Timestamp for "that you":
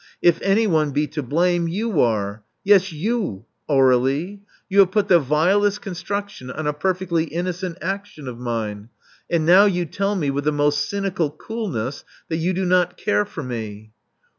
12.29-12.51